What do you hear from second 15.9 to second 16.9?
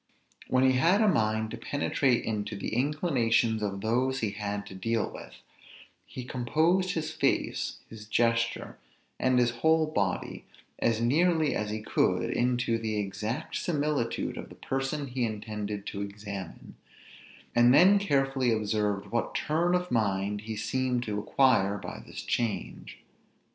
examine;